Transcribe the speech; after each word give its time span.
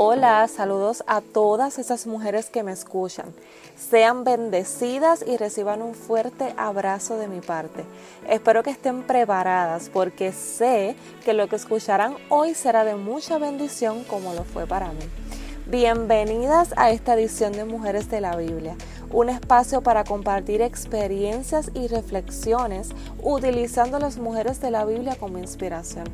Hola, 0.00 0.46
saludos 0.46 1.02
a 1.08 1.20
todas 1.20 1.80
esas 1.80 2.06
mujeres 2.06 2.50
que 2.50 2.62
me 2.62 2.70
escuchan. 2.70 3.34
Sean 3.76 4.22
bendecidas 4.22 5.24
y 5.26 5.36
reciban 5.36 5.82
un 5.82 5.96
fuerte 5.96 6.54
abrazo 6.56 7.16
de 7.16 7.26
mi 7.26 7.40
parte. 7.40 7.84
Espero 8.28 8.62
que 8.62 8.70
estén 8.70 9.02
preparadas 9.02 9.90
porque 9.92 10.30
sé 10.30 10.94
que 11.24 11.32
lo 11.32 11.48
que 11.48 11.56
escucharán 11.56 12.14
hoy 12.28 12.54
será 12.54 12.84
de 12.84 12.94
mucha 12.94 13.38
bendición 13.38 14.04
como 14.04 14.34
lo 14.34 14.44
fue 14.44 14.68
para 14.68 14.92
mí. 14.92 15.02
Bienvenidas 15.66 16.72
a 16.76 16.92
esta 16.92 17.14
edición 17.14 17.50
de 17.50 17.64
Mujeres 17.64 18.08
de 18.08 18.20
la 18.20 18.36
Biblia, 18.36 18.76
un 19.10 19.30
espacio 19.30 19.80
para 19.80 20.04
compartir 20.04 20.62
experiencias 20.62 21.72
y 21.74 21.88
reflexiones 21.88 22.90
utilizando 23.20 23.98
las 23.98 24.16
mujeres 24.16 24.60
de 24.60 24.70
la 24.70 24.84
Biblia 24.84 25.16
como 25.18 25.38
inspiración. 25.38 26.04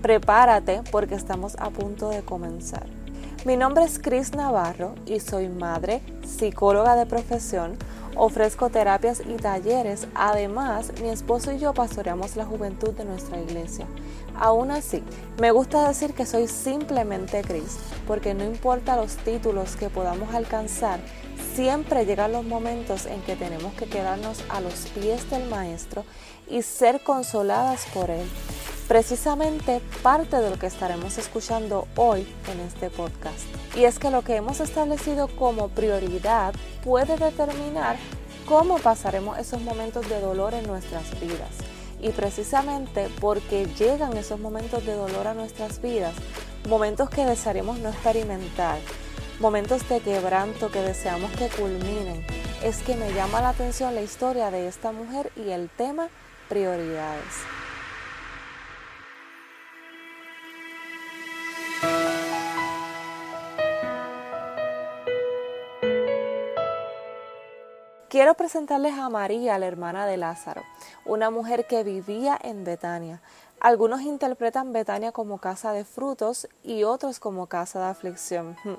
Prepárate 0.00 0.80
porque 0.90 1.16
estamos 1.16 1.54
a 1.58 1.68
punto 1.68 2.08
de 2.08 2.22
comenzar. 2.22 2.99
Mi 3.46 3.56
nombre 3.56 3.84
es 3.84 3.98
Cris 3.98 4.34
Navarro 4.34 4.94
y 5.06 5.18
soy 5.18 5.48
madre, 5.48 6.02
psicóloga 6.26 6.94
de 6.94 7.06
profesión, 7.06 7.78
ofrezco 8.14 8.68
terapias 8.68 9.22
y 9.26 9.36
talleres, 9.36 10.08
además 10.14 10.92
mi 11.00 11.08
esposo 11.08 11.50
y 11.50 11.58
yo 11.58 11.72
pastoreamos 11.72 12.36
la 12.36 12.44
juventud 12.44 12.90
de 12.90 13.06
nuestra 13.06 13.40
iglesia. 13.40 13.86
Aún 14.38 14.70
así, 14.70 15.02
me 15.40 15.52
gusta 15.52 15.88
decir 15.88 16.12
que 16.12 16.26
soy 16.26 16.48
simplemente 16.48 17.40
Cris, 17.40 17.78
porque 18.06 18.34
no 18.34 18.44
importa 18.44 18.96
los 18.96 19.16
títulos 19.16 19.74
que 19.74 19.88
podamos 19.88 20.34
alcanzar, 20.34 21.00
siempre 21.54 22.04
llegan 22.04 22.32
los 22.32 22.44
momentos 22.44 23.06
en 23.06 23.22
que 23.22 23.36
tenemos 23.36 23.72
que 23.72 23.86
quedarnos 23.86 24.44
a 24.50 24.60
los 24.60 24.74
pies 24.94 25.30
del 25.30 25.48
Maestro 25.48 26.04
y 26.46 26.60
ser 26.60 27.02
consoladas 27.02 27.86
por 27.94 28.10
Él 28.10 28.28
precisamente 28.90 29.80
parte 30.02 30.38
de 30.38 30.50
lo 30.50 30.58
que 30.58 30.66
estaremos 30.66 31.16
escuchando 31.16 31.86
hoy 31.94 32.26
en 32.52 32.58
este 32.58 32.90
podcast. 32.90 33.38
Y 33.76 33.84
es 33.84 34.00
que 34.00 34.10
lo 34.10 34.22
que 34.22 34.34
hemos 34.34 34.58
establecido 34.58 35.28
como 35.28 35.68
prioridad 35.68 36.52
puede 36.82 37.16
determinar 37.16 37.96
cómo 38.48 38.78
pasaremos 38.78 39.38
esos 39.38 39.62
momentos 39.62 40.08
de 40.08 40.20
dolor 40.20 40.54
en 40.54 40.66
nuestras 40.66 41.08
vidas. 41.20 41.52
Y 42.00 42.10
precisamente 42.10 43.08
porque 43.20 43.66
llegan 43.78 44.16
esos 44.16 44.40
momentos 44.40 44.84
de 44.84 44.94
dolor 44.94 45.28
a 45.28 45.34
nuestras 45.34 45.80
vidas, 45.80 46.16
momentos 46.68 47.10
que 47.10 47.24
desearemos 47.24 47.78
no 47.78 47.90
experimentar, 47.90 48.80
momentos 49.38 49.88
de 49.88 50.00
quebranto 50.00 50.68
que 50.72 50.82
deseamos 50.82 51.30
que 51.36 51.46
culminen, 51.46 52.26
es 52.64 52.78
que 52.82 52.96
me 52.96 53.12
llama 53.12 53.40
la 53.40 53.50
atención 53.50 53.94
la 53.94 54.02
historia 54.02 54.50
de 54.50 54.66
esta 54.66 54.90
mujer 54.90 55.30
y 55.36 55.50
el 55.50 55.70
tema 55.70 56.08
prioridades. 56.48 57.59
Quiero 68.10 68.34
presentarles 68.34 68.98
a 68.98 69.08
María, 69.08 69.56
la 69.60 69.68
hermana 69.68 70.04
de 70.04 70.16
Lázaro, 70.16 70.62
una 71.04 71.30
mujer 71.30 71.68
que 71.68 71.84
vivía 71.84 72.36
en 72.42 72.64
Betania. 72.64 73.20
Algunos 73.60 74.00
interpretan 74.00 74.72
Betania 74.72 75.12
como 75.12 75.38
casa 75.38 75.72
de 75.72 75.84
frutos 75.84 76.48
y 76.64 76.82
otros 76.82 77.20
como 77.20 77.46
casa 77.46 77.78
de 77.78 77.86
aflicción. 77.86 78.56
Hmm. 78.64 78.74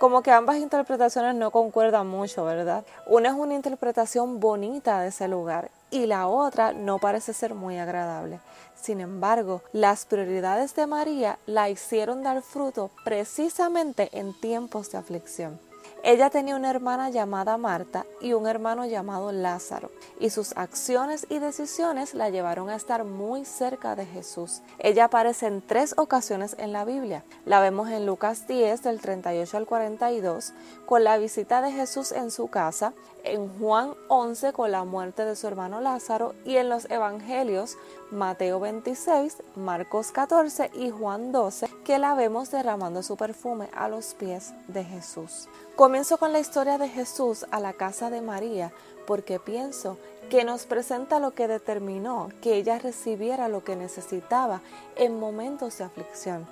Como 0.00 0.22
que 0.22 0.32
ambas 0.32 0.56
interpretaciones 0.56 1.36
no 1.36 1.52
concuerdan 1.52 2.08
mucho, 2.08 2.44
¿verdad? 2.44 2.84
Una 3.06 3.28
es 3.28 3.36
una 3.36 3.54
interpretación 3.54 4.40
bonita 4.40 5.00
de 5.00 5.10
ese 5.10 5.28
lugar 5.28 5.70
y 5.92 6.06
la 6.06 6.26
otra 6.26 6.72
no 6.72 6.98
parece 6.98 7.32
ser 7.32 7.54
muy 7.54 7.78
agradable. 7.78 8.40
Sin 8.74 9.00
embargo, 9.00 9.62
las 9.72 10.06
prioridades 10.06 10.74
de 10.74 10.88
María 10.88 11.38
la 11.46 11.70
hicieron 11.70 12.24
dar 12.24 12.42
fruto 12.42 12.90
precisamente 13.04 14.08
en 14.10 14.34
tiempos 14.40 14.90
de 14.90 14.98
aflicción. 14.98 15.69
Ella 16.02 16.30
tenía 16.30 16.56
una 16.56 16.70
hermana 16.70 17.10
llamada 17.10 17.58
Marta 17.58 18.06
y 18.22 18.32
un 18.32 18.46
hermano 18.46 18.86
llamado 18.86 19.32
Lázaro, 19.32 19.90
y 20.18 20.30
sus 20.30 20.56
acciones 20.56 21.26
y 21.28 21.38
decisiones 21.40 22.14
la 22.14 22.30
llevaron 22.30 22.70
a 22.70 22.76
estar 22.76 23.04
muy 23.04 23.44
cerca 23.44 23.96
de 23.96 24.06
Jesús. 24.06 24.62
Ella 24.78 25.04
aparece 25.04 25.46
en 25.46 25.60
tres 25.60 25.94
ocasiones 25.98 26.56
en 26.58 26.72
la 26.72 26.86
Biblia. 26.86 27.22
La 27.44 27.60
vemos 27.60 27.90
en 27.90 28.06
Lucas 28.06 28.46
10 28.48 28.82
del 28.82 29.00
38 29.00 29.56
al 29.58 29.66
42, 29.66 30.54
con 30.86 31.04
la 31.04 31.18
visita 31.18 31.60
de 31.60 31.70
Jesús 31.70 32.12
en 32.12 32.30
su 32.30 32.48
casa, 32.48 32.94
en 33.24 33.48
Juan 33.58 33.94
11 34.08 34.52
con 34.52 34.70
la 34.70 34.84
muerte 34.84 35.24
de 35.24 35.36
su 35.36 35.46
hermano 35.46 35.80
Lázaro 35.80 36.34
y 36.44 36.56
en 36.56 36.68
los 36.68 36.90
Evangelios 36.90 37.76
Mateo 38.10 38.60
26, 38.60 39.42
Marcos 39.56 40.12
14 40.12 40.70
y 40.74 40.90
Juan 40.90 41.32
12, 41.32 41.68
que 41.84 41.98
la 41.98 42.14
vemos 42.14 42.50
derramando 42.50 43.02
su 43.02 43.16
perfume 43.16 43.68
a 43.74 43.88
los 43.88 44.14
pies 44.14 44.52
de 44.68 44.84
Jesús. 44.84 45.48
Comienzo 45.76 46.18
con 46.18 46.32
la 46.32 46.40
historia 46.40 46.78
de 46.78 46.88
Jesús 46.88 47.46
a 47.50 47.60
la 47.60 47.72
casa 47.72 48.10
de 48.10 48.20
María 48.20 48.72
porque 49.06 49.40
pienso 49.40 49.98
que 50.28 50.44
nos 50.44 50.66
presenta 50.66 51.18
lo 51.18 51.32
que 51.32 51.48
determinó 51.48 52.28
que 52.40 52.54
ella 52.54 52.78
recibiera 52.78 53.48
lo 53.48 53.64
que 53.64 53.74
necesitaba 53.74 54.60
en 54.96 55.18
momentos 55.18 55.78
de 55.78 55.84
aflicción, 55.84 56.46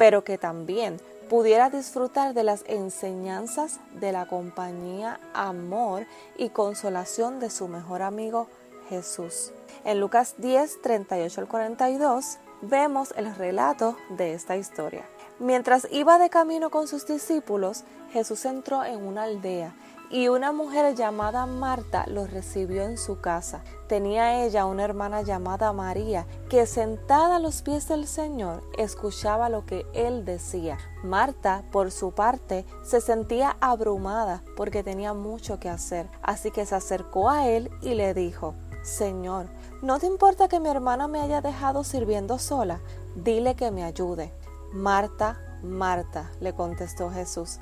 pero 0.00 0.24
que 0.24 0.38
también 0.38 0.98
pudiera 1.28 1.68
disfrutar 1.68 2.32
de 2.32 2.42
las 2.42 2.64
enseñanzas 2.66 3.80
de 4.00 4.12
la 4.12 4.26
compañía, 4.26 5.20
amor 5.34 6.06
y 6.38 6.48
consolación 6.48 7.38
de 7.38 7.50
su 7.50 7.68
mejor 7.68 8.00
amigo 8.00 8.48
Jesús. 8.88 9.52
En 9.84 10.00
Lucas 10.00 10.36
10, 10.38 10.80
38 10.80 11.42
al 11.42 11.48
42 11.48 12.38
vemos 12.62 13.12
el 13.14 13.34
relato 13.34 13.94
de 14.08 14.32
esta 14.32 14.56
historia. 14.56 15.04
Mientras 15.38 15.86
iba 15.90 16.18
de 16.18 16.30
camino 16.30 16.70
con 16.70 16.88
sus 16.88 17.06
discípulos, 17.06 17.84
Jesús 18.10 18.46
entró 18.46 18.82
en 18.82 19.04
una 19.04 19.24
aldea 19.24 19.74
y 20.08 20.28
una 20.28 20.52
mujer 20.52 20.94
llamada 20.94 21.44
Marta 21.44 22.06
lo 22.06 22.26
recibió 22.26 22.84
en 22.84 22.96
su 22.96 23.20
casa. 23.20 23.62
Tenía 23.90 24.44
ella 24.44 24.66
una 24.66 24.84
hermana 24.84 25.22
llamada 25.22 25.72
María, 25.72 26.24
que 26.48 26.64
sentada 26.66 27.34
a 27.34 27.38
los 27.40 27.62
pies 27.62 27.88
del 27.88 28.06
Señor 28.06 28.62
escuchaba 28.78 29.48
lo 29.48 29.66
que 29.66 29.84
él 29.94 30.24
decía. 30.24 30.78
Marta, 31.02 31.64
por 31.72 31.90
su 31.90 32.12
parte, 32.12 32.64
se 32.84 33.00
sentía 33.00 33.56
abrumada 33.60 34.44
porque 34.56 34.84
tenía 34.84 35.12
mucho 35.12 35.58
que 35.58 35.68
hacer, 35.68 36.06
así 36.22 36.52
que 36.52 36.66
se 36.66 36.76
acercó 36.76 37.30
a 37.30 37.48
él 37.48 37.68
y 37.82 37.94
le 37.94 38.14
dijo, 38.14 38.54
Señor, 38.84 39.46
¿no 39.82 39.98
te 39.98 40.06
importa 40.06 40.46
que 40.46 40.60
mi 40.60 40.68
hermana 40.68 41.08
me 41.08 41.20
haya 41.20 41.40
dejado 41.40 41.82
sirviendo 41.82 42.38
sola? 42.38 42.78
Dile 43.16 43.56
que 43.56 43.72
me 43.72 43.82
ayude. 43.82 44.32
Marta, 44.72 45.40
Marta, 45.64 46.30
le 46.38 46.54
contestó 46.54 47.10
Jesús, 47.10 47.58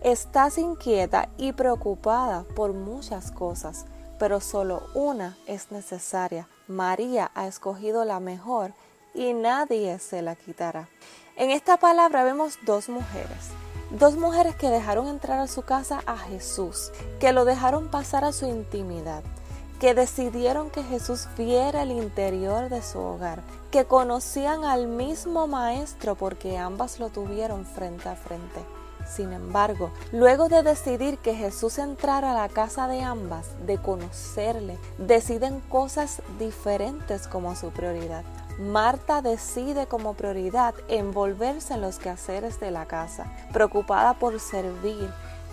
estás 0.00 0.56
inquieta 0.56 1.28
y 1.36 1.52
preocupada 1.52 2.44
por 2.56 2.72
muchas 2.72 3.30
cosas, 3.32 3.84
pero 4.18 4.40
solo 4.40 4.82
una 4.94 5.36
es 5.46 5.70
necesaria. 5.70 6.48
María 6.66 7.30
ha 7.34 7.46
escogido 7.46 8.04
la 8.04 8.20
mejor 8.20 8.72
y 9.14 9.32
nadie 9.32 9.98
se 9.98 10.22
la 10.22 10.34
quitará. 10.34 10.88
En 11.36 11.50
esta 11.50 11.76
palabra 11.76 12.24
vemos 12.24 12.58
dos 12.66 12.88
mujeres, 12.88 13.50
dos 13.90 14.16
mujeres 14.16 14.56
que 14.56 14.68
dejaron 14.68 15.08
entrar 15.08 15.38
a 15.38 15.46
su 15.46 15.62
casa 15.62 16.02
a 16.06 16.18
Jesús, 16.18 16.90
que 17.20 17.32
lo 17.32 17.44
dejaron 17.44 17.90
pasar 17.90 18.24
a 18.24 18.32
su 18.32 18.46
intimidad 18.46 19.22
que 19.80 19.94
decidieron 19.94 20.70
que 20.70 20.82
Jesús 20.82 21.28
viera 21.36 21.82
el 21.82 21.92
interior 21.92 22.68
de 22.68 22.82
su 22.82 22.98
hogar, 22.98 23.42
que 23.70 23.84
conocían 23.84 24.64
al 24.64 24.88
mismo 24.88 25.46
Maestro 25.46 26.16
porque 26.16 26.58
ambas 26.58 26.98
lo 26.98 27.10
tuvieron 27.10 27.64
frente 27.64 28.08
a 28.08 28.16
frente. 28.16 28.64
Sin 29.08 29.32
embargo, 29.32 29.90
luego 30.12 30.48
de 30.48 30.62
decidir 30.62 31.18
que 31.18 31.34
Jesús 31.34 31.78
entrara 31.78 32.32
a 32.32 32.34
la 32.34 32.48
casa 32.48 32.88
de 32.88 33.02
ambas, 33.02 33.46
de 33.66 33.78
conocerle, 33.78 34.78
deciden 34.98 35.60
cosas 35.60 36.22
diferentes 36.38 37.26
como 37.26 37.56
su 37.56 37.70
prioridad. 37.70 38.24
Marta 38.58 39.22
decide 39.22 39.86
como 39.86 40.14
prioridad 40.14 40.74
envolverse 40.88 41.74
en 41.74 41.80
los 41.80 41.98
quehaceres 41.98 42.60
de 42.60 42.70
la 42.70 42.86
casa, 42.86 43.32
preocupada 43.52 44.14
por 44.14 44.38
servir, 44.40 45.10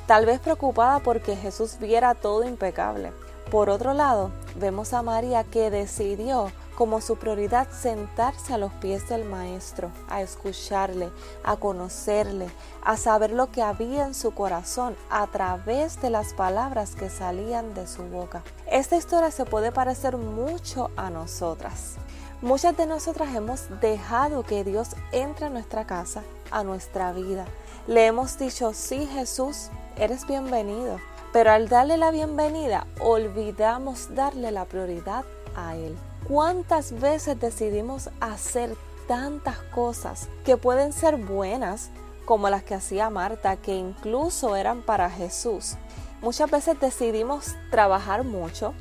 tal 0.07 0.25
vez 0.25 0.39
preocupada 0.39 0.99
porque 0.99 1.35
Jesús 1.35 1.77
viera 1.79 2.15
todo 2.15 2.43
impecable. 2.43 3.11
Por 3.51 3.69
otro 3.69 3.93
lado, 3.93 4.31
vemos 4.55 4.93
a 4.93 5.03
María 5.03 5.43
que 5.43 5.69
decidió 5.69 6.51
como 6.75 7.01
su 7.01 7.16
prioridad 7.16 7.68
sentarse 7.72 8.54
a 8.54 8.57
los 8.57 8.72
pies 8.74 9.07
del 9.10 9.25
Maestro, 9.25 9.92
a 10.10 10.22
escucharle, 10.22 11.10
a 11.44 11.56
conocerle, 11.57 12.50
a 12.83 12.98
saber 12.98 13.31
lo 13.31 13.51
que 13.51 13.62
había 13.62 14.06
en 14.06 14.13
su 14.13 14.31
corazón 14.31 14.95
a 15.10 15.25
través 15.27 16.01
de 16.01 16.10
las 16.10 16.33
palabras 16.33 16.95
que 16.95 17.10
salían 17.10 17.74
de 17.74 17.88
su 17.88 18.04
boca. 18.04 18.44
Esta 18.69 18.98
historia 18.98 19.31
se 19.31 19.45
puede 19.45 19.72
parecer 19.72 20.18
mucho 20.18 20.92
a 20.98 21.10
nosotras. 21.10 21.95
Muchas 22.42 22.75
de 22.75 22.86
nosotras 22.86 23.33
hemos 23.33 23.69
dejado 23.80 24.44
que 24.44 24.63
Dios 24.63 24.89
entre 25.12 25.45
a 25.45 25.50
nuestra 25.50 25.88
casa, 25.88 26.22
a 26.51 26.63
nuestra 26.63 27.13
vida. 27.13 27.45
Le 27.88 28.06
hemos 28.06 28.38
dicho, 28.38 28.74
sí 28.74 29.07
Jesús, 29.07 29.69
eres 29.95 30.27
bienvenido. 30.27 31.00
Pero 31.31 31.51
al 31.51 31.68
darle 31.68 31.98
la 31.98 32.12
bienvenida, 32.12 32.88
olvidamos 33.00 34.13
darle 34.16 34.51
la 34.51 34.66
prioridad 34.66 35.25
a 35.56 35.75
Él. 35.75 35.98
¿Cuántas 36.27 37.00
veces 37.00 37.39
decidimos 37.39 38.10
hacer 38.19 38.75
tantas 39.07 39.60
cosas 39.75 40.27
que 40.44 40.57
pueden 40.57 40.92
ser 40.92 41.18
buenas, 41.18 41.92
como 42.25 42.50
las 42.50 42.63
que 42.63 42.74
hacía 42.74 43.12
Marta, 43.12 43.57
que 43.57 43.75
incluso 43.75 44.56
eran 44.56 44.81
para 44.81 45.12
Jesús? 45.12 45.75
Muchas 46.24 46.50
veces 46.50 46.80
decidimos 46.80 47.54
trabajar 47.69 48.24
mucho, 48.24 48.74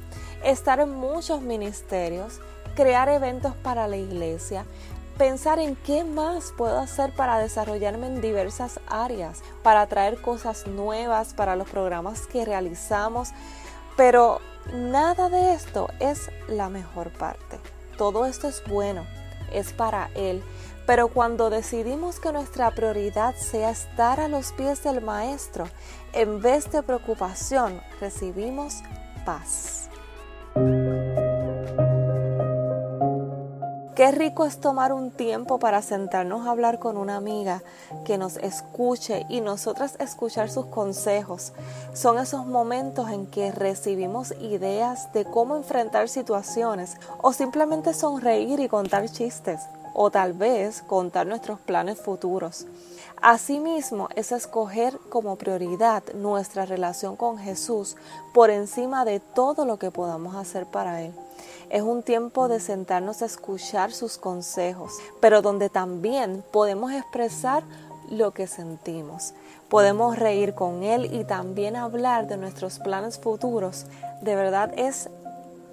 estar 0.43 0.81
en 0.81 0.94
muchos 0.94 1.43
ministerios, 1.43 2.41
crear 2.76 3.11
eventos 3.11 3.55
para 3.56 3.88
la 3.88 3.99
iglesia, 3.99 4.64
pensar 5.19 5.58
en 5.58 5.76
qué 5.76 6.02
más 6.02 6.50
puedo 6.56 6.81
hacer 6.81 7.14
para 7.14 7.37
desarrollarme 7.37 8.06
en 8.06 8.23
diversas 8.23 8.81
áreas, 8.87 9.43
para 9.62 9.87
traer 9.87 10.23
cosas 10.23 10.67
nuevas 10.67 11.35
para 11.35 11.56
los 11.56 11.69
programas 11.69 12.26
que 12.26 12.46
realizamos, 12.46 13.32
pero 13.99 14.41
Nada 14.72 15.28
de 15.28 15.55
esto 15.55 15.88
es 16.00 16.31
la 16.49 16.69
mejor 16.69 17.11
parte. 17.12 17.61
Todo 17.99 18.26
esto 18.26 18.49
es 18.49 18.62
bueno, 18.66 19.06
es 19.52 19.72
para 19.72 20.11
Él. 20.14 20.43
Pero 20.87 21.08
cuando 21.08 21.49
decidimos 21.49 22.20
que 22.20 22.32
nuestra 22.32 22.70
prioridad 22.70 23.34
sea 23.37 23.70
estar 23.70 24.20
a 24.20 24.28
los 24.28 24.52
pies 24.52 24.82
del 24.84 25.00
Maestro, 25.00 25.66
en 26.12 26.43
vez 26.43 26.70
de 26.70 26.82
preocupación, 26.82 27.81
recibimos 28.00 28.82
paz. 29.25 29.83
Qué 34.04 34.10
rico 34.10 34.44
es 34.44 34.60
tomar 34.60 34.92
un 34.92 35.10
tiempo 35.10 35.58
para 35.58 35.80
sentarnos 35.80 36.46
a 36.46 36.50
hablar 36.50 36.78
con 36.78 36.98
una 36.98 37.16
amiga 37.16 37.62
que 38.04 38.18
nos 38.18 38.36
escuche 38.36 39.24
y 39.30 39.40
nosotras 39.40 39.96
escuchar 39.98 40.50
sus 40.50 40.66
consejos. 40.66 41.54
Son 41.94 42.18
esos 42.18 42.44
momentos 42.44 43.08
en 43.08 43.26
que 43.26 43.50
recibimos 43.50 44.34
ideas 44.42 45.10
de 45.14 45.24
cómo 45.24 45.56
enfrentar 45.56 46.10
situaciones 46.10 46.98
o 47.22 47.32
simplemente 47.32 47.94
sonreír 47.94 48.60
y 48.60 48.68
contar 48.68 49.08
chistes 49.08 49.62
o 49.94 50.10
tal 50.10 50.34
vez 50.34 50.82
contar 50.82 51.26
nuestros 51.26 51.58
planes 51.60 51.98
futuros. 51.98 52.66
Asimismo, 53.22 54.10
es 54.16 54.32
escoger 54.32 54.98
como 55.08 55.36
prioridad 55.36 56.02
nuestra 56.12 56.66
relación 56.66 57.16
con 57.16 57.38
Jesús 57.38 57.96
por 58.34 58.50
encima 58.50 59.06
de 59.06 59.20
todo 59.20 59.64
lo 59.64 59.78
que 59.78 59.90
podamos 59.90 60.36
hacer 60.36 60.66
para 60.66 61.00
Él. 61.00 61.14
Es 61.70 61.82
un 61.82 62.02
tiempo 62.02 62.49
de 62.49 62.61
sentarnos 62.61 63.23
a 63.23 63.26
escuchar 63.26 63.93
sus 63.93 64.19
consejos, 64.19 64.93
pero 65.20 65.43
donde 65.43 65.69
también 65.69 66.44
podemos 66.52 66.93
expresar 66.93 67.62
lo 68.11 68.32
que 68.32 68.46
sentimos. 68.46 69.35
Podemos 69.69 70.19
reír 70.19 70.55
con 70.55 70.82
Él 70.82 71.12
y 71.12 71.25
también 71.25 71.76
hablar 71.76 72.26
de 72.26 72.37
nuestros 72.37 72.79
planes 72.79 73.19
futuros. 73.19 73.87
De 74.20 74.37
verdad 74.37 74.73
es 74.76 75.08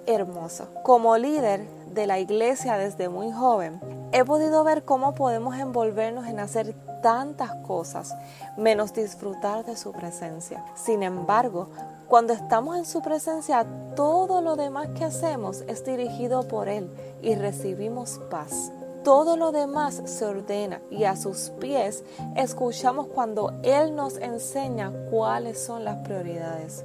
hermoso. 0.06 0.66
Como 0.82 1.16
líder 1.16 1.66
de 1.92 2.06
la 2.06 2.18
iglesia 2.18 2.76
desde 2.76 3.08
muy 3.08 3.30
joven, 3.30 3.80
he 4.12 4.24
podido 4.24 4.64
ver 4.64 4.84
cómo 4.84 5.14
podemos 5.14 5.56
envolvernos 5.56 6.26
en 6.26 6.40
hacer 6.40 6.74
tantas 7.02 7.54
cosas, 7.66 8.14
menos 8.56 8.92
disfrutar 8.94 9.64
de 9.64 9.76
su 9.76 9.92
presencia. 9.92 10.64
Sin 10.74 11.02
embargo, 11.02 11.68
cuando 12.12 12.34
estamos 12.34 12.76
en 12.76 12.84
su 12.84 13.00
presencia, 13.00 13.64
todo 13.96 14.42
lo 14.42 14.54
demás 14.54 14.90
que 14.90 15.02
hacemos 15.02 15.64
es 15.66 15.82
dirigido 15.82 16.46
por 16.46 16.68
Él 16.68 16.90
y 17.22 17.36
recibimos 17.36 18.20
paz. 18.30 18.70
Todo 19.02 19.38
lo 19.38 19.50
demás 19.50 20.02
se 20.04 20.26
ordena 20.26 20.82
y 20.90 21.04
a 21.04 21.16
sus 21.16 21.48
pies 21.58 22.04
escuchamos 22.36 23.06
cuando 23.06 23.58
Él 23.62 23.96
nos 23.96 24.18
enseña 24.18 24.92
cuáles 25.10 25.58
son 25.58 25.86
las 25.86 26.06
prioridades. 26.06 26.84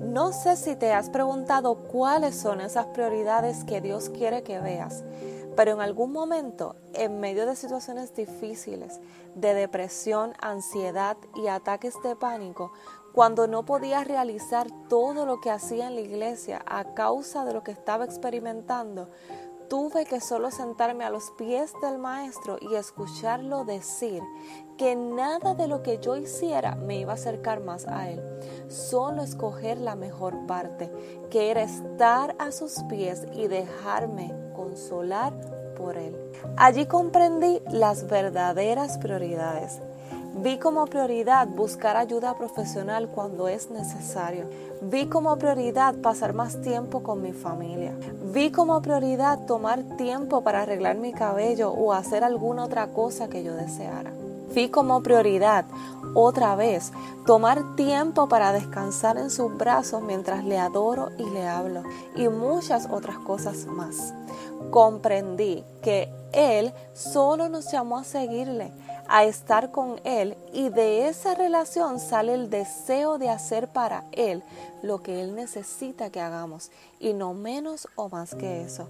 No 0.00 0.32
sé 0.32 0.56
si 0.56 0.74
te 0.74 0.92
has 0.92 1.08
preguntado 1.08 1.76
cuáles 1.76 2.34
son 2.34 2.60
esas 2.60 2.86
prioridades 2.86 3.62
que 3.62 3.80
Dios 3.80 4.08
quiere 4.08 4.42
que 4.42 4.58
veas, 4.58 5.04
pero 5.54 5.70
en 5.70 5.82
algún 5.82 6.10
momento, 6.10 6.74
en 6.94 7.20
medio 7.20 7.46
de 7.46 7.54
situaciones 7.54 8.12
difíciles, 8.16 8.98
de 9.36 9.54
depresión, 9.54 10.32
ansiedad 10.40 11.16
y 11.36 11.46
ataques 11.46 11.94
de 12.02 12.16
pánico, 12.16 12.72
cuando 13.14 13.46
no 13.46 13.64
podía 13.64 14.02
realizar 14.02 14.66
todo 14.88 15.24
lo 15.24 15.40
que 15.40 15.52
hacía 15.52 15.86
en 15.86 15.94
la 15.94 16.00
iglesia 16.00 16.60
a 16.66 16.94
causa 16.94 17.44
de 17.44 17.54
lo 17.54 17.62
que 17.62 17.70
estaba 17.70 18.04
experimentando, 18.04 19.08
tuve 19.68 20.04
que 20.04 20.20
solo 20.20 20.50
sentarme 20.50 21.04
a 21.04 21.10
los 21.10 21.30
pies 21.38 21.72
del 21.80 21.98
maestro 21.98 22.58
y 22.60 22.74
escucharlo 22.74 23.64
decir 23.64 24.20
que 24.76 24.96
nada 24.96 25.54
de 25.54 25.68
lo 25.68 25.84
que 25.84 25.98
yo 25.98 26.16
hiciera 26.16 26.74
me 26.74 26.98
iba 26.98 27.12
a 27.12 27.14
acercar 27.14 27.60
más 27.60 27.86
a 27.86 28.10
él, 28.10 28.20
solo 28.68 29.22
escoger 29.22 29.78
la 29.78 29.94
mejor 29.94 30.46
parte, 30.46 30.90
que 31.30 31.52
era 31.52 31.62
estar 31.62 32.34
a 32.40 32.50
sus 32.50 32.82
pies 32.88 33.28
y 33.32 33.46
dejarme 33.46 34.34
consolar 34.56 35.32
por 35.76 35.96
él. 35.98 36.18
Allí 36.56 36.86
comprendí 36.86 37.62
las 37.70 38.08
verdaderas 38.08 38.98
prioridades 38.98 39.80
Vi 40.36 40.58
como 40.58 40.86
prioridad 40.86 41.46
buscar 41.46 41.96
ayuda 41.96 42.36
profesional 42.36 43.06
cuando 43.08 43.46
es 43.46 43.70
necesario. 43.70 44.46
Vi 44.82 45.06
como 45.06 45.36
prioridad 45.36 45.94
pasar 45.94 46.34
más 46.34 46.60
tiempo 46.60 47.04
con 47.04 47.22
mi 47.22 47.32
familia. 47.32 47.92
Vi 48.32 48.50
como 48.50 48.82
prioridad 48.82 49.46
tomar 49.46 49.84
tiempo 49.96 50.42
para 50.42 50.62
arreglar 50.62 50.96
mi 50.96 51.12
cabello 51.12 51.70
o 51.70 51.92
hacer 51.92 52.24
alguna 52.24 52.64
otra 52.64 52.88
cosa 52.88 53.28
que 53.28 53.44
yo 53.44 53.54
deseara. 53.54 54.12
Vi 54.52 54.70
como 54.70 55.04
prioridad, 55.04 55.66
otra 56.14 56.56
vez, 56.56 56.92
tomar 57.26 57.76
tiempo 57.76 58.28
para 58.28 58.52
descansar 58.52 59.18
en 59.18 59.30
sus 59.30 59.56
brazos 59.56 60.02
mientras 60.02 60.44
le 60.44 60.58
adoro 60.58 61.10
y 61.16 61.30
le 61.30 61.46
hablo, 61.46 61.84
y 62.16 62.28
muchas 62.28 62.88
otras 62.90 63.18
cosas 63.18 63.66
más. 63.66 64.12
Comprendí 64.70 65.64
que 65.80 66.12
Él 66.32 66.72
solo 66.92 67.48
nos 67.48 67.70
llamó 67.70 67.98
a 67.98 68.04
seguirle 68.04 68.72
a 69.08 69.24
estar 69.24 69.70
con 69.70 70.00
Él 70.04 70.36
y 70.52 70.68
de 70.68 71.08
esa 71.08 71.34
relación 71.34 72.00
sale 72.00 72.34
el 72.34 72.50
deseo 72.50 73.18
de 73.18 73.30
hacer 73.30 73.68
para 73.68 74.04
Él 74.12 74.42
lo 74.82 75.02
que 75.02 75.20
Él 75.20 75.34
necesita 75.34 76.10
que 76.10 76.20
hagamos 76.20 76.70
y 77.00 77.12
no 77.12 77.34
menos 77.34 77.88
o 77.96 78.08
más 78.08 78.34
que 78.34 78.62
eso. 78.62 78.88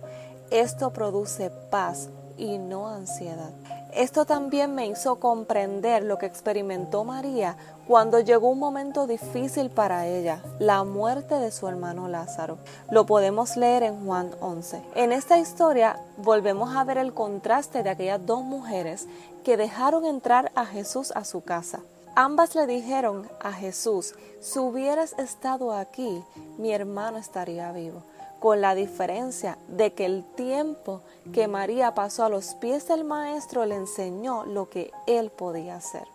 Esto 0.50 0.92
produce 0.92 1.50
paz 1.70 2.08
y 2.36 2.58
no 2.58 2.88
ansiedad. 2.88 3.52
Esto 3.94 4.24
también 4.24 4.74
me 4.74 4.88
hizo 4.88 5.20
comprender 5.20 6.02
lo 6.02 6.18
que 6.18 6.26
experimentó 6.26 7.04
María 7.04 7.56
cuando 7.86 8.18
llegó 8.18 8.48
un 8.48 8.58
momento 8.58 9.06
difícil 9.06 9.70
para 9.70 10.08
ella, 10.08 10.42
la 10.58 10.82
muerte 10.82 11.36
de 11.36 11.52
su 11.52 11.68
hermano 11.68 12.08
Lázaro. 12.08 12.58
Lo 12.90 13.06
podemos 13.06 13.56
leer 13.56 13.84
en 13.84 14.04
Juan 14.04 14.32
11. 14.40 14.82
En 14.96 15.12
esta 15.12 15.38
historia 15.38 16.00
volvemos 16.16 16.74
a 16.74 16.82
ver 16.82 16.98
el 16.98 17.14
contraste 17.14 17.84
de 17.84 17.90
aquellas 17.90 18.26
dos 18.26 18.42
mujeres 18.42 19.06
que 19.44 19.56
dejaron 19.56 20.04
entrar 20.04 20.50
a 20.56 20.66
Jesús 20.66 21.12
a 21.14 21.24
su 21.24 21.42
casa. 21.42 21.78
Ambas 22.16 22.56
le 22.56 22.66
dijeron 22.66 23.28
a 23.38 23.52
Jesús, 23.52 24.14
si 24.44 24.58
hubieras 24.58 25.14
estado 25.18 25.72
aquí, 25.72 26.22
mi 26.58 26.70
hermano 26.72 27.16
estaría 27.16 27.72
vivo 27.72 28.02
con 28.44 28.60
la 28.60 28.74
diferencia 28.74 29.56
de 29.68 29.94
que 29.94 30.04
el 30.04 30.22
tiempo 30.22 31.00
que 31.32 31.48
María 31.48 31.94
pasó 31.94 32.24
a 32.24 32.28
los 32.28 32.54
pies 32.56 32.86
del 32.88 33.02
Maestro 33.02 33.64
le 33.64 33.74
enseñó 33.74 34.44
lo 34.44 34.68
que 34.68 34.90
él 35.06 35.30
podía 35.30 35.76
hacer. 35.76 36.06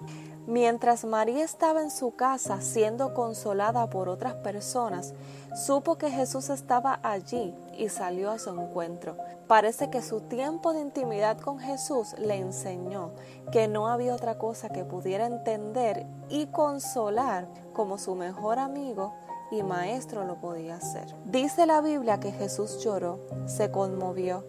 Mientras 0.45 1.05
María 1.05 1.43
estaba 1.43 1.81
en 1.81 1.89
su 1.89 2.15
casa 2.15 2.62
siendo 2.62 3.15
consolada 3.15 3.89
por 3.89 4.09
otras 4.09 4.36
personas, 4.36 5.15
supo 5.55 5.98
que 5.98 6.12
Jesús 6.12 6.50
estaba 6.50 7.00
allí 7.01 7.55
y 7.75 7.89
salió 7.89 8.29
a 8.29 8.38
su 8.38 8.51
encuentro. 8.51 9.17
Parece 9.48 9.89
que 9.89 10.03
su 10.03 10.21
tiempo 10.21 10.74
de 10.74 10.81
intimidad 10.81 11.39
con 11.39 11.57
Jesús 11.57 12.13
le 12.19 12.36
enseñó 12.36 13.09
que 13.51 13.67
no 13.67 13.88
había 13.88 14.13
otra 14.13 14.38
cosa 14.38 14.69
que 14.69 14.83
pudiera 14.83 15.25
entender 15.25 16.05
y 16.29 16.45
consolar 16.45 17.48
como 17.73 17.97
su 17.97 18.15
mejor 18.15 18.59
amigo 18.59 19.13
y 19.51 19.63
maestro 19.63 20.25
lo 20.25 20.39
podía 20.39 20.75
hacer. 20.75 21.15
Dice 21.25 21.65
la 21.65 21.81
Biblia 21.81 22.19
que 22.19 22.31
Jesús 22.31 22.83
lloró, 22.83 23.19
se 23.45 23.71
conmovió, 23.71 24.45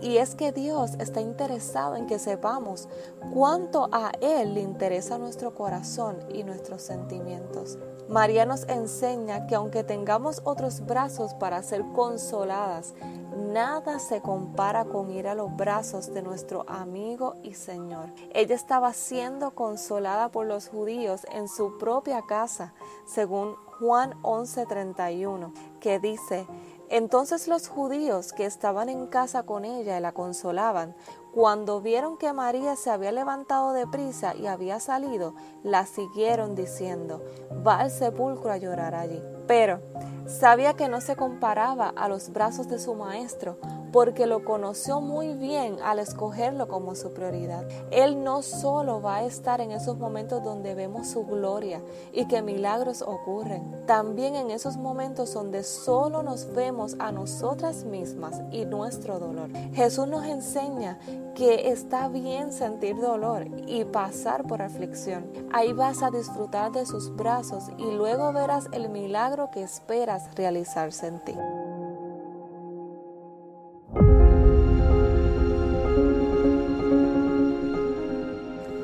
y 0.00 0.16
es 0.16 0.34
que 0.34 0.50
Dios 0.50 0.92
está 0.98 1.20
interesado 1.20 1.96
en 1.96 2.06
que 2.06 2.18
sepamos 2.18 2.88
cuánto 3.32 3.88
a 3.92 4.12
Él 4.20 4.54
le 4.54 4.60
interesa 4.60 5.18
nuestro 5.18 5.54
corazón 5.54 6.18
y 6.32 6.42
nuestros 6.42 6.82
sentimientos. 6.82 7.78
María 8.10 8.44
nos 8.44 8.64
enseña 8.68 9.46
que 9.46 9.54
aunque 9.54 9.84
tengamos 9.84 10.42
otros 10.44 10.84
brazos 10.84 11.32
para 11.34 11.62
ser 11.62 11.84
consoladas, 11.94 12.92
nada 13.36 14.00
se 14.00 14.20
compara 14.20 14.84
con 14.84 15.12
ir 15.12 15.28
a 15.28 15.36
los 15.36 15.54
brazos 15.56 16.12
de 16.12 16.20
nuestro 16.20 16.68
amigo 16.68 17.36
y 17.44 17.54
Señor. 17.54 18.12
Ella 18.34 18.56
estaba 18.56 18.92
siendo 18.94 19.52
consolada 19.52 20.28
por 20.30 20.46
los 20.46 20.66
judíos 20.66 21.24
en 21.32 21.46
su 21.46 21.78
propia 21.78 22.22
casa, 22.22 22.74
según 23.06 23.54
Juan 23.78 24.20
11:31, 24.22 25.52
que 25.78 26.00
dice, 26.00 26.48
entonces 26.88 27.46
los 27.46 27.68
judíos 27.68 28.32
que 28.32 28.44
estaban 28.44 28.88
en 28.88 29.06
casa 29.06 29.44
con 29.44 29.64
ella 29.64 29.96
y 29.96 30.00
la 30.00 30.10
consolaban, 30.10 30.96
cuando 31.32 31.80
vieron 31.80 32.16
que 32.16 32.32
María 32.32 32.74
se 32.76 32.90
había 32.90 33.12
levantado 33.12 33.72
de 33.72 33.86
prisa 33.86 34.34
y 34.34 34.46
había 34.46 34.80
salido, 34.80 35.34
la 35.62 35.86
siguieron 35.86 36.54
diciendo, 36.54 37.22
va 37.66 37.80
al 37.80 37.90
sepulcro 37.90 38.50
a 38.50 38.56
llorar 38.56 38.94
allí. 38.94 39.22
Pero 39.46 39.80
sabía 40.26 40.74
que 40.74 40.88
no 40.88 41.00
se 41.00 41.16
comparaba 41.16 41.88
a 41.88 42.08
los 42.08 42.30
brazos 42.30 42.68
de 42.68 42.78
su 42.78 42.94
maestro, 42.94 43.58
porque 43.92 44.26
lo 44.26 44.44
conoció 44.44 45.00
muy 45.00 45.34
bien 45.34 45.76
al 45.82 45.98
escogerlo 45.98 46.68
como 46.68 46.94
su 46.94 47.12
prioridad. 47.12 47.66
Él 47.90 48.22
no 48.22 48.42
solo 48.42 49.00
va 49.02 49.16
a 49.16 49.24
estar 49.24 49.60
en 49.60 49.72
esos 49.72 49.98
momentos 49.98 50.42
donde 50.42 50.74
vemos 50.74 51.08
su 51.08 51.24
gloria 51.26 51.82
y 52.12 52.26
que 52.26 52.42
milagros 52.42 53.02
ocurren, 53.02 53.84
también 53.86 54.34
en 54.34 54.50
esos 54.50 54.76
momentos 54.76 55.34
donde 55.34 55.64
solo 55.64 56.22
nos 56.22 56.52
vemos 56.52 56.96
a 56.98 57.12
nosotras 57.12 57.84
mismas 57.84 58.40
y 58.50 58.64
nuestro 58.64 59.18
dolor. 59.18 59.50
Jesús 59.72 60.06
nos 60.06 60.24
enseña 60.24 60.98
que 61.34 61.70
está 61.70 62.08
bien 62.08 62.52
sentir 62.52 63.00
dolor 63.00 63.46
y 63.66 63.84
pasar 63.84 64.46
por 64.46 64.62
aflicción. 64.62 65.30
Ahí 65.52 65.72
vas 65.72 66.02
a 66.02 66.10
disfrutar 66.10 66.72
de 66.72 66.86
sus 66.86 67.14
brazos 67.14 67.64
y 67.78 67.90
luego 67.90 68.32
verás 68.32 68.68
el 68.72 68.88
milagro 68.88 69.50
que 69.50 69.62
esperas 69.62 70.34
realizarse 70.34 71.06
en 71.06 71.20
ti. 71.24 71.34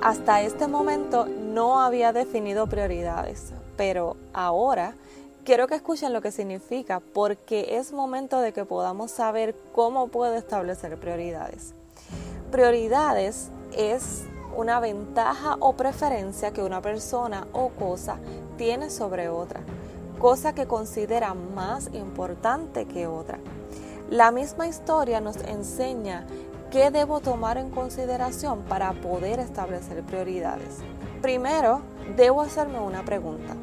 Hasta 0.07 0.41
este 0.43 0.69
momento 0.69 1.27
no 1.27 1.81
había 1.81 2.13
definido 2.13 2.69
prioridades, 2.69 3.53
pero 3.77 4.17
ahora 4.33 4.95
quiero 5.45 5.67
que 5.67 5.75
escuchen 5.75 6.13
lo 6.13 6.21
que 6.21 6.31
significa 6.31 7.01
porque 7.01 7.77
es 7.77 7.93
momento 7.93 8.39
de 8.39 8.53
que 8.53 8.65
podamos 8.65 9.11
saber 9.11 9.57
cómo 9.75 10.07
puedo 10.07 10.37
establecer 10.37 10.97
prioridades. 10.97 11.75
Prioridades 12.53 13.51
es 13.77 14.27
una 14.57 14.79
ventaja 14.79 15.57
o 15.59 15.73
preferencia 15.73 16.53
que 16.53 16.63
una 16.63 16.81
persona 16.81 17.49
o 17.53 17.71
cosa 17.71 18.19
tiene 18.57 18.91
sobre 18.91 19.29
otra, 19.29 19.63
cosa 20.21 20.55
que 20.55 20.69
considera 20.69 21.35
más 21.35 21.91
importante 21.95 22.85
que 22.87 23.09
otra. 23.09 23.41
La 24.09 24.31
misma 24.31 24.69
historia 24.69 25.21
nos 25.21 25.37
enseña 25.39 26.29
¿Qué 26.71 26.91
debo 26.91 27.21
tomar 27.21 27.59
en 27.59 27.71
consideración 27.71 28.63
para 28.63 28.93
poder 28.93 29.39
establecer 29.39 30.03
prioridades? 30.03 30.79
Primero, 31.23 31.83
debo 32.17 32.41
hacerme 32.41 32.81
una 32.81 33.05
pregunta. 33.05 33.55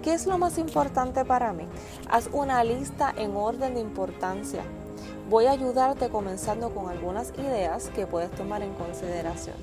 ¿Qué 0.00 0.14
es 0.14 0.26
lo 0.26 0.38
más 0.38 0.58
importante 0.58 1.24
para 1.24 1.52
mí? 1.52 1.66
Haz 2.08 2.28
una 2.32 2.62
lista 2.62 3.12
en 3.16 3.36
orden 3.36 3.74
de 3.74 3.80
importancia. 3.80 4.62
Voy 5.28 5.46
a 5.46 5.50
ayudarte 5.50 6.08
comenzando 6.08 6.72
con 6.72 6.88
algunas 6.88 7.30
ideas 7.36 7.90
que 7.96 8.06
puedes 8.06 8.30
tomar 8.30 8.62
en 8.62 8.74
consideración. 8.74 9.56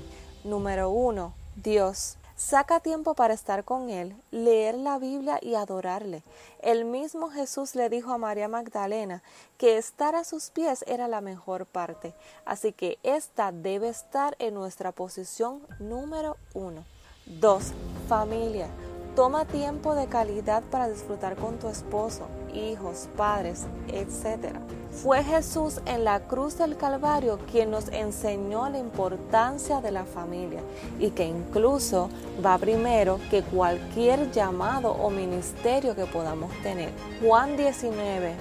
Número 0.44 0.90
uno, 0.90 1.32
Dios. 1.56 2.18
Saca 2.36 2.80
tiempo 2.80 3.14
para 3.14 3.34
estar 3.34 3.64
con 3.64 3.90
Él, 3.90 4.14
leer 4.30 4.74
la 4.74 4.98
Biblia 4.98 5.38
y 5.42 5.54
adorarle. 5.54 6.22
El 6.62 6.84
mismo 6.84 7.30
Jesús 7.30 7.74
le 7.74 7.88
dijo 7.88 8.12
a 8.12 8.18
María 8.18 8.46
Magdalena 8.46 9.22
que 9.56 9.78
estar 9.78 10.14
a 10.14 10.24
sus 10.24 10.50
pies 10.50 10.84
era 10.86 11.08
la 11.08 11.22
mejor 11.22 11.64
parte, 11.64 12.14
así 12.44 12.72
que 12.72 12.98
esta 13.02 13.50
debe 13.50 13.88
estar 13.88 14.36
en 14.38 14.54
nuestra 14.54 14.92
posición 14.92 15.62
número 15.78 16.36
uno. 16.52 16.84
Dos, 17.24 17.72
familia. 18.08 18.68
Toma 19.16 19.44
tiempo 19.44 19.96
de 19.96 20.06
calidad 20.06 20.62
para 20.70 20.88
disfrutar 20.88 21.34
con 21.34 21.58
tu 21.58 21.68
esposo, 21.68 22.28
hijos, 22.54 23.08
padres, 23.16 23.66
etc. 23.88 24.54
Fue 24.92 25.24
Jesús 25.24 25.80
en 25.84 26.04
la 26.04 26.20
cruz 26.20 26.58
del 26.58 26.76
Calvario 26.76 27.38
quien 27.50 27.72
nos 27.72 27.88
enseñó 27.88 28.68
la 28.68 28.78
importancia 28.78 29.80
de 29.80 29.90
la 29.90 30.04
familia 30.04 30.60
y 31.00 31.10
que 31.10 31.24
incluso 31.24 32.08
va 32.44 32.56
primero 32.58 33.18
que 33.30 33.42
cualquier 33.42 34.30
llamado 34.30 34.92
o 34.92 35.10
ministerio 35.10 35.96
que 35.96 36.06
podamos 36.06 36.52
tener. 36.62 36.90
Juan 37.20 37.56
19, 37.56 38.34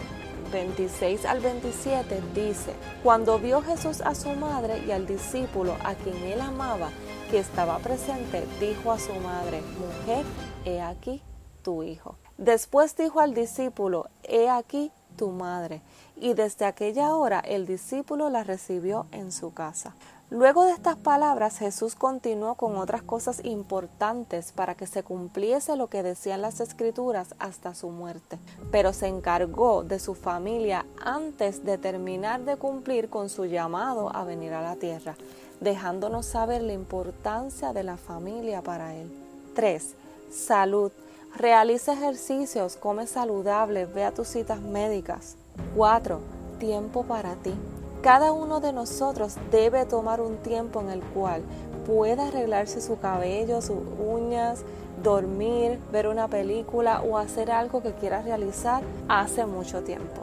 26 0.52 1.26
al 1.26 1.40
27 1.40 2.22
dice, 2.36 2.74
cuando 3.04 3.40
vio 3.40 3.62
Jesús 3.62 4.02
a 4.02 4.14
su 4.14 4.30
madre 4.32 4.84
y 4.86 4.92
al 4.92 5.08
discípulo 5.08 5.76
a 5.84 5.96
quien 5.96 6.18
él 6.18 6.42
amaba 6.42 6.90
que 7.30 7.40
estaba 7.40 7.78
presente, 7.78 8.44
dijo 8.60 8.92
a 8.92 9.00
su 9.00 9.14
madre, 9.16 9.62
mujer, 9.80 10.26
he 10.66 10.82
aquí 10.82 11.22
tu 11.64 11.84
hijo. 11.84 12.16
Después 12.38 12.96
dijo 12.96 13.20
al 13.20 13.34
discípulo, 13.34 14.08
he 14.24 14.50
aquí 14.50 14.92
tu 15.18 15.30
madre. 15.32 15.82
Y 16.16 16.34
desde 16.34 16.66
aquella 16.66 17.16
hora 17.16 17.40
el 17.40 17.66
discípulo 17.66 18.30
la 18.30 18.44
recibió 18.44 19.06
en 19.12 19.32
su 19.32 19.54
casa. 19.54 19.94
Luego 20.32 20.64
de 20.66 20.74
estas 20.74 20.96
palabras 20.96 21.58
Jesús 21.58 21.96
continuó 21.96 22.54
con 22.54 22.78
otras 22.78 23.02
cosas 23.02 23.44
importantes 23.44 24.52
para 24.52 24.76
que 24.76 24.86
se 24.86 25.02
cumpliese 25.02 25.76
lo 25.76 25.88
que 25.88 26.04
decían 26.04 26.44
las 26.44 26.60
escrituras 26.60 27.34
hasta 27.40 27.74
su 27.74 27.90
muerte, 27.90 28.38
pero 28.72 28.94
se 28.94 29.08
encargó 29.08 29.84
de 29.84 29.98
su 29.98 30.14
familia 30.14 30.86
antes 31.04 31.66
de 31.66 31.80
terminar 31.80 32.42
de 32.42 32.58
cumplir 32.58 33.10
con 33.10 33.30
su 33.30 33.46
llamado 33.46 34.16
a 34.16 34.24
venir 34.24 34.54
a 34.54 34.62
la 34.62 34.76
tierra, 34.76 35.16
dejándonos 35.62 36.28
saber 36.28 36.62
la 36.62 36.74
importancia 36.74 37.74
de 37.74 37.84
la 37.84 37.98
familia 37.98 38.62
para 38.62 38.96
él. 38.96 39.12
3. 39.56 39.96
Salud. 40.30 40.92
Realiza 41.36 41.94
ejercicios, 41.94 42.76
come 42.76 43.08
saludable, 43.08 43.86
ve 43.86 44.04
a 44.04 44.12
tus 44.12 44.28
citas 44.28 44.62
médicas. 44.62 45.36
4. 45.76 46.20
Tiempo 46.60 47.04
para 47.04 47.36
ti. 47.36 47.54
Cada 48.02 48.32
uno 48.32 48.60
de 48.60 48.72
nosotros 48.72 49.36
debe 49.52 49.86
tomar 49.86 50.22
un 50.22 50.38
tiempo 50.38 50.82
en 50.82 50.90
el 50.90 51.02
cual 51.02 51.42
pueda 51.86 52.28
arreglarse 52.28 52.80
su 52.80 53.00
cabello, 53.00 53.62
sus 53.62 53.80
uñas, 54.00 54.64
dormir, 55.04 55.80
ver 55.92 56.08
una 56.08 56.28
película 56.28 57.02
o 57.02 57.18
hacer 57.18 57.52
algo 57.52 57.82
que 57.82 57.94
quiera 57.94 58.22
realizar 58.22 58.84
hace 59.08 59.46
mucho 59.46 59.82
tiempo. 59.84 60.22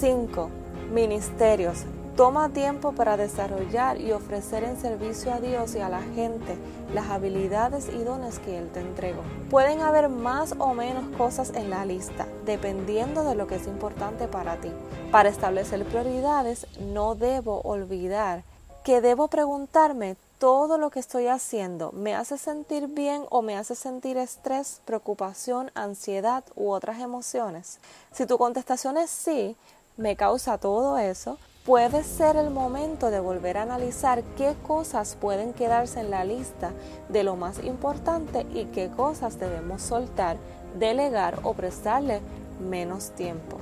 5. 0.00 0.50
Ministerios. 0.92 1.84
Toma 2.18 2.48
tiempo 2.48 2.90
para 2.90 3.16
desarrollar 3.16 4.00
y 4.00 4.10
ofrecer 4.10 4.64
en 4.64 4.76
servicio 4.80 5.32
a 5.32 5.38
Dios 5.38 5.76
y 5.76 5.78
a 5.78 5.88
la 5.88 6.02
gente 6.02 6.58
las 6.92 7.10
habilidades 7.10 7.88
y 7.88 8.02
dones 8.02 8.40
que 8.40 8.58
Él 8.58 8.68
te 8.72 8.80
entregó. 8.80 9.22
Pueden 9.50 9.82
haber 9.82 10.08
más 10.08 10.56
o 10.58 10.74
menos 10.74 11.16
cosas 11.16 11.50
en 11.50 11.70
la 11.70 11.84
lista, 11.84 12.26
dependiendo 12.44 13.22
de 13.22 13.36
lo 13.36 13.46
que 13.46 13.54
es 13.54 13.68
importante 13.68 14.26
para 14.26 14.56
ti. 14.56 14.72
Para 15.12 15.28
establecer 15.28 15.84
prioridades, 15.84 16.66
no 16.80 17.14
debo 17.14 17.60
olvidar 17.60 18.42
que 18.82 19.00
debo 19.00 19.28
preguntarme 19.28 20.16
todo 20.40 20.76
lo 20.76 20.90
que 20.90 20.98
estoy 20.98 21.28
haciendo 21.28 21.92
me 21.92 22.16
hace 22.16 22.36
sentir 22.36 22.88
bien 22.88 23.26
o 23.30 23.42
me 23.42 23.56
hace 23.56 23.76
sentir 23.76 24.16
estrés, 24.16 24.80
preocupación, 24.84 25.70
ansiedad 25.76 26.42
u 26.56 26.70
otras 26.70 26.98
emociones. 26.98 27.78
Si 28.10 28.26
tu 28.26 28.38
contestación 28.38 28.96
es 28.96 29.08
sí, 29.08 29.56
me 29.96 30.16
causa 30.16 30.58
todo 30.58 30.98
eso, 30.98 31.38
puede 31.64 32.02
ser 32.02 32.36
el 32.36 32.50
momento 32.50 33.10
de 33.10 33.20
volver 33.20 33.58
a 33.58 33.62
analizar 33.62 34.22
qué 34.36 34.54
cosas 34.66 35.16
pueden 35.20 35.52
quedarse 35.52 36.00
en 36.00 36.10
la 36.10 36.24
lista 36.24 36.72
de 37.08 37.24
lo 37.24 37.36
más 37.36 37.62
importante 37.62 38.46
y 38.54 38.66
qué 38.66 38.88
cosas 38.88 39.38
debemos 39.38 39.82
soltar, 39.82 40.36
delegar 40.78 41.40
o 41.42 41.54
prestarle 41.54 42.20
menos 42.60 43.10
tiempo. 43.10 43.58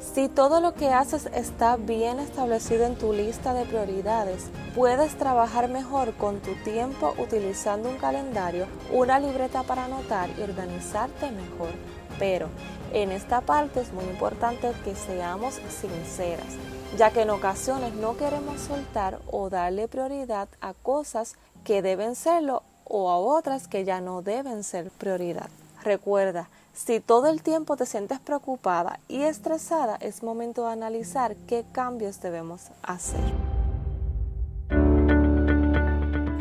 Si 0.00 0.28
todo 0.28 0.60
lo 0.60 0.74
que 0.74 0.88
haces 0.88 1.28
está 1.32 1.76
bien 1.76 2.18
establecido 2.18 2.84
en 2.86 2.96
tu 2.96 3.12
lista 3.12 3.54
de 3.54 3.64
prioridades, 3.64 4.50
puedes 4.74 5.16
trabajar 5.16 5.68
mejor 5.68 6.14
con 6.14 6.40
tu 6.40 6.54
tiempo 6.64 7.14
utilizando 7.18 7.88
un 7.88 7.98
calendario, 7.98 8.66
una 8.92 9.20
libreta 9.20 9.62
para 9.62 9.84
anotar 9.84 10.28
y 10.36 10.42
organizarte 10.42 11.30
mejor. 11.30 11.70
Pero 12.18 12.48
en 12.92 13.12
esta 13.12 13.42
parte 13.42 13.80
es 13.80 13.92
muy 13.92 14.04
importante 14.04 14.72
que 14.84 14.96
seamos 14.96 15.60
sinceras 15.70 16.58
ya 16.96 17.10
que 17.10 17.22
en 17.22 17.30
ocasiones 17.30 17.94
no 17.94 18.16
queremos 18.16 18.60
soltar 18.60 19.18
o 19.30 19.48
darle 19.48 19.88
prioridad 19.88 20.48
a 20.60 20.74
cosas 20.74 21.36
que 21.64 21.82
deben 21.82 22.14
serlo 22.14 22.62
o 22.84 23.10
a 23.10 23.16
otras 23.16 23.68
que 23.68 23.84
ya 23.84 24.00
no 24.00 24.22
deben 24.22 24.64
ser 24.64 24.90
prioridad. 24.90 25.48
Recuerda, 25.82 26.48
si 26.74 27.00
todo 27.00 27.28
el 27.28 27.42
tiempo 27.42 27.76
te 27.76 27.86
sientes 27.86 28.20
preocupada 28.20 29.00
y 29.08 29.22
estresada, 29.22 29.96
es 29.96 30.22
momento 30.22 30.66
de 30.66 30.72
analizar 30.72 31.36
qué 31.46 31.64
cambios 31.72 32.20
debemos 32.20 32.68
hacer. 32.82 33.20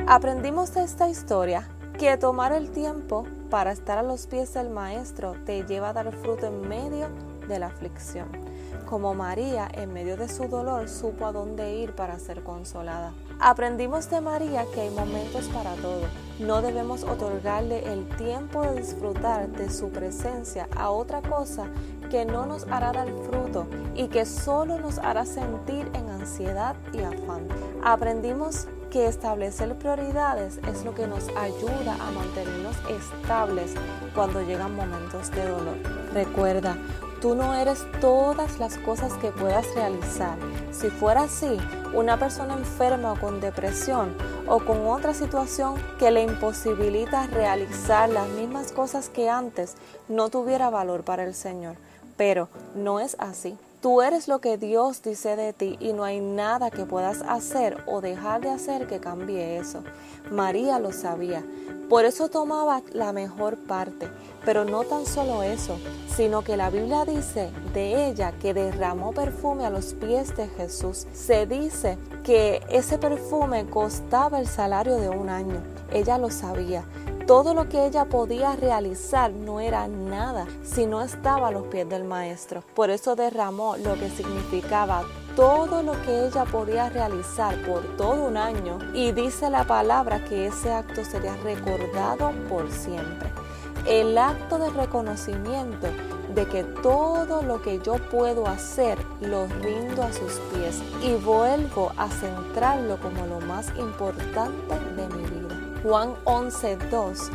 Aprendimos 0.07 0.73
de 0.73 0.83
esta 0.83 1.07
historia 1.07 1.69
que 1.97 2.17
tomar 2.17 2.51
el 2.51 2.71
tiempo 2.71 3.25
para 3.49 3.71
estar 3.71 3.97
a 3.97 4.03
los 4.03 4.27
pies 4.27 4.53
del 4.53 4.69
Maestro 4.69 5.35
te 5.45 5.63
lleva 5.65 5.89
a 5.89 5.93
dar 5.93 6.11
fruto 6.11 6.47
en 6.47 6.67
medio 6.67 7.09
de 7.47 7.59
la 7.59 7.67
aflicción. 7.67 8.40
Como 8.91 9.13
María, 9.13 9.69
en 9.71 9.93
medio 9.93 10.17
de 10.17 10.27
su 10.27 10.49
dolor, 10.49 10.89
supo 10.89 11.25
a 11.25 11.31
dónde 11.31 11.75
ir 11.75 11.95
para 11.95 12.19
ser 12.19 12.43
consolada. 12.43 13.13
Aprendimos 13.39 14.09
de 14.09 14.19
María 14.19 14.65
que 14.73 14.81
hay 14.81 14.89
momentos 14.89 15.45
para 15.47 15.75
todo. 15.75 16.01
No 16.39 16.61
debemos 16.61 17.05
otorgarle 17.05 17.89
el 17.93 18.05
tiempo 18.17 18.63
de 18.63 18.81
disfrutar 18.81 19.47
de 19.47 19.69
su 19.69 19.91
presencia 19.91 20.67
a 20.75 20.89
otra 20.89 21.21
cosa 21.21 21.67
que 22.09 22.25
no 22.25 22.45
nos 22.45 22.67
hará 22.67 22.91
dar 22.91 23.07
fruto 23.29 23.65
y 23.95 24.09
que 24.09 24.25
solo 24.25 24.77
nos 24.77 24.97
hará 24.97 25.25
sentir 25.25 25.89
en 25.93 26.09
ansiedad 26.09 26.75
y 26.91 26.99
afán. 26.99 27.47
Aprendimos 27.85 28.67
que 28.89 29.07
establecer 29.07 29.73
prioridades 29.77 30.59
es 30.67 30.83
lo 30.83 30.93
que 30.93 31.07
nos 31.07 31.29
ayuda 31.29 31.95
a 31.97 32.11
mantenernos 32.11 32.75
estables 32.89 33.73
cuando 34.13 34.41
llegan 34.41 34.75
momentos 34.75 35.31
de 35.31 35.47
dolor. 35.47 35.77
Recuerda, 36.13 36.75
tú 37.21 37.35
no 37.35 37.53
eres 37.53 37.85
todas 38.01 38.59
las 38.59 38.77
cosas 38.79 39.13
que 39.13 39.31
puedas 39.31 39.65
realizar. 39.75 40.37
Si 40.71 40.89
fuera 40.89 41.23
así, 41.23 41.57
una 41.93 42.17
persona 42.17 42.55
enferma 42.55 43.13
o 43.13 43.19
con 43.19 43.39
depresión 43.39 44.15
o 44.47 44.59
con 44.59 44.87
otra 44.87 45.13
situación 45.13 45.75
que 45.99 46.09
le 46.09 46.23
imposibilita 46.23 47.27
realizar 47.27 48.09
las 48.09 48.27
mismas 48.29 48.71
cosas 48.71 49.07
que 49.09 49.29
antes 49.29 49.75
no 50.09 50.29
tuviera 50.29 50.71
valor 50.71 51.03
para 51.03 51.23
el 51.23 51.35
Señor. 51.35 51.75
Pero 52.17 52.49
no 52.75 52.99
es 52.99 53.15
así. 53.19 53.55
Tú 53.81 54.03
eres 54.03 54.27
lo 54.27 54.41
que 54.41 54.59
Dios 54.59 55.01
dice 55.01 55.35
de 55.35 55.53
ti 55.53 55.75
y 55.79 55.93
no 55.93 56.03
hay 56.03 56.19
nada 56.19 56.69
que 56.69 56.85
puedas 56.85 57.23
hacer 57.23 57.83
o 57.87 57.99
dejar 57.99 58.41
de 58.41 58.51
hacer 58.51 58.85
que 58.85 58.99
cambie 58.99 59.57
eso. 59.57 59.83
María 60.29 60.77
lo 60.77 60.91
sabía. 60.91 61.43
Por 61.89 62.05
eso 62.05 62.29
tomaba 62.29 62.83
la 62.93 63.11
mejor 63.11 63.57
parte. 63.57 64.07
Pero 64.45 64.65
no 64.65 64.83
tan 64.83 65.07
solo 65.07 65.41
eso, 65.41 65.79
sino 66.15 66.43
que 66.43 66.57
la 66.57 66.69
Biblia 66.69 67.05
dice 67.05 67.49
de 67.73 68.07
ella 68.07 68.33
que 68.33 68.53
derramó 68.53 69.13
perfume 69.13 69.65
a 69.65 69.71
los 69.71 69.95
pies 69.95 70.37
de 70.37 70.47
Jesús. 70.47 71.07
Se 71.13 71.47
dice 71.47 71.97
que 72.23 72.61
ese 72.69 72.99
perfume 72.99 73.65
costaba 73.65 74.39
el 74.39 74.47
salario 74.47 74.97
de 74.97 75.09
un 75.09 75.29
año. 75.29 75.57
Ella 75.91 76.19
lo 76.19 76.29
sabía. 76.29 76.83
Todo 77.27 77.53
lo 77.53 77.69
que 77.69 77.85
ella 77.85 78.05
podía 78.05 78.55
realizar 78.55 79.31
no 79.31 79.59
era 79.59 79.87
nada 79.87 80.47
si 80.63 80.85
no 80.85 81.01
estaba 81.01 81.49
a 81.49 81.51
los 81.51 81.67
pies 81.67 81.87
del 81.87 82.03
maestro. 82.03 82.63
Por 82.73 82.89
eso 82.89 83.15
derramó 83.15 83.77
lo 83.77 83.93
que 83.93 84.09
significaba 84.09 85.03
todo 85.35 85.81
lo 85.81 85.93
que 86.01 86.25
ella 86.25 86.45
podía 86.45 86.89
realizar 86.89 87.55
por 87.63 87.83
todo 87.95 88.25
un 88.25 88.37
año 88.37 88.79
y 88.93 89.11
dice 89.11 89.49
la 89.49 89.63
palabra 89.63 90.23
que 90.25 90.47
ese 90.47 90.73
acto 90.73 91.05
sería 91.05 91.35
recordado 91.37 92.31
por 92.49 92.69
siempre. 92.71 93.31
El 93.87 94.17
acto 94.17 94.59
de 94.59 94.69
reconocimiento 94.69 95.87
de 96.35 96.45
que 96.47 96.63
todo 96.63 97.41
lo 97.41 97.61
que 97.61 97.79
yo 97.79 97.95
puedo 98.09 98.47
hacer 98.47 98.97
lo 99.21 99.47
rindo 99.61 100.03
a 100.03 100.13
sus 100.13 100.33
pies 100.53 100.81
y 101.03 101.13
vuelvo 101.15 101.91
a 101.97 102.07
centrarlo 102.09 102.97
como 103.01 103.25
lo 103.25 103.39
más 103.41 103.67
importante 103.77 104.79
de. 104.95 105.10
Juan 105.83 106.13
11:2 106.25 107.31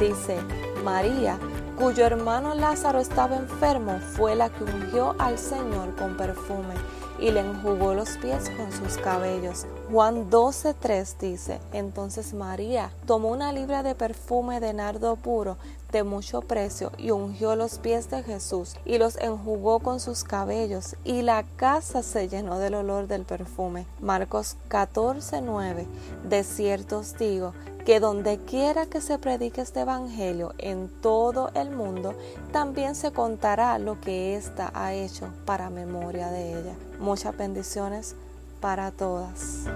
dice, 0.00 0.38
María, 0.82 1.38
cuyo 1.78 2.04
hermano 2.04 2.54
Lázaro 2.54 2.98
estaba 2.98 3.36
enfermo, 3.36 4.00
fue 4.00 4.34
la 4.34 4.50
que 4.50 4.64
ungió 4.64 5.14
al 5.18 5.38
Señor 5.38 5.94
con 5.94 6.16
perfume 6.16 6.74
y 7.20 7.30
le 7.30 7.40
enjugó 7.40 7.94
los 7.94 8.16
pies 8.18 8.50
con 8.50 8.72
sus 8.72 8.98
cabellos. 8.98 9.66
Juan 9.92 10.28
12:3 10.28 11.18
dice, 11.20 11.60
entonces 11.72 12.34
María 12.34 12.90
tomó 13.06 13.28
una 13.28 13.52
libra 13.52 13.84
de 13.84 13.94
perfume 13.94 14.58
de 14.58 14.72
nardo 14.72 15.14
puro 15.14 15.56
de 15.92 16.02
mucho 16.02 16.40
precio 16.40 16.90
y 16.98 17.12
ungió 17.12 17.54
los 17.54 17.78
pies 17.78 18.10
de 18.10 18.24
Jesús 18.24 18.74
y 18.84 18.98
los 18.98 19.16
enjugó 19.18 19.78
con 19.78 20.00
sus 20.00 20.24
cabellos 20.24 20.96
y 21.04 21.22
la 21.22 21.44
casa 21.56 22.02
se 22.02 22.28
llenó 22.28 22.58
del 22.58 22.74
olor 22.74 23.06
del 23.06 23.22
perfume. 23.22 23.86
Marcos 24.00 24.56
14:9 24.68 25.86
De 26.28 26.42
cierto 26.42 26.98
os 26.98 27.16
digo 27.16 27.54
que 27.84 28.00
donde 28.00 28.38
quiera 28.38 28.86
que 28.86 29.00
se 29.00 29.18
predique 29.18 29.60
este 29.60 29.80
evangelio 29.80 30.54
en 30.58 30.88
todo 30.88 31.50
el 31.54 31.70
mundo, 31.70 32.14
también 32.52 32.94
se 32.94 33.12
contará 33.12 33.78
lo 33.78 34.00
que 34.00 34.36
ésta 34.36 34.70
ha 34.74 34.94
hecho 34.94 35.28
para 35.44 35.70
memoria 35.70 36.30
de 36.30 36.60
ella. 36.60 36.74
Muchas 36.98 37.36
bendiciones 37.36 38.16
para 38.60 38.90
todas. 38.90 39.66